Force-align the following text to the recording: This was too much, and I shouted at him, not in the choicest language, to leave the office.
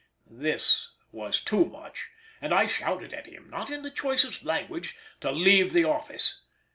This 0.31 0.93
was 1.11 1.39
too 1.41 1.63
much, 1.63 2.09
and 2.41 2.55
I 2.55 2.65
shouted 2.65 3.13
at 3.13 3.27
him, 3.27 3.47
not 3.51 3.69
in 3.69 3.83
the 3.83 3.91
choicest 3.91 4.43
language, 4.43 4.97
to 5.19 5.29
leave 5.31 5.73
the 5.73 5.83
office. 5.85 6.41